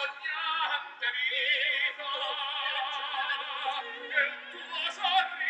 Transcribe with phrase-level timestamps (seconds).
[0.00, 2.08] sognante vita,
[4.16, 5.49] il tuo sorriso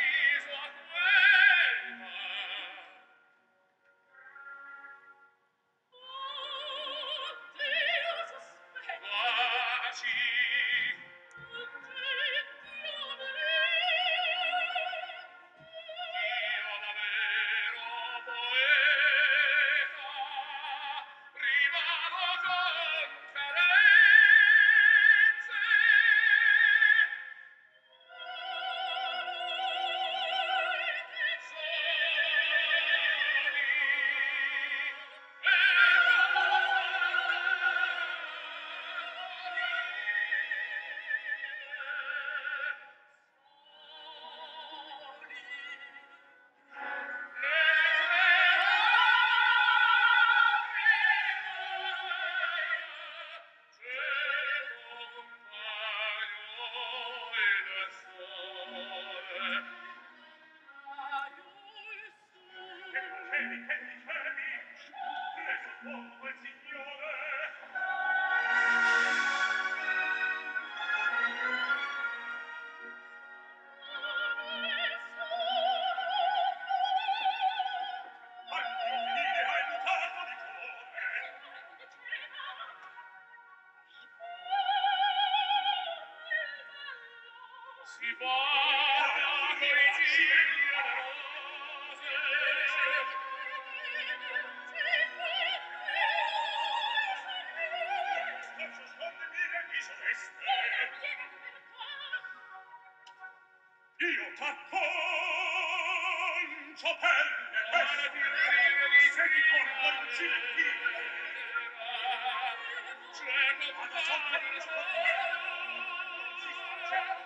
[116.91, 117.20] Ciao.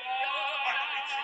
[0.00, 1.18] Anche ci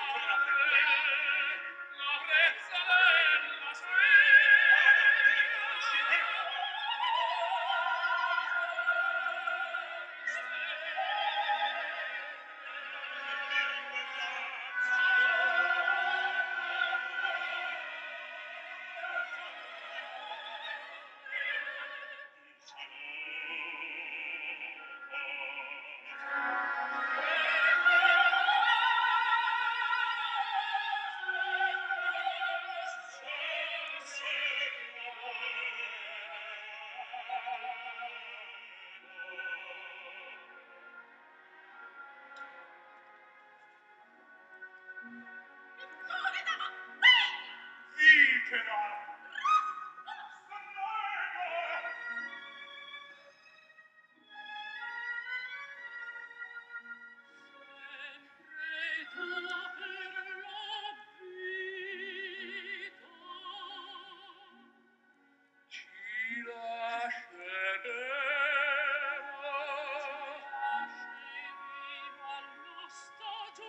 [73.56, 73.62] tu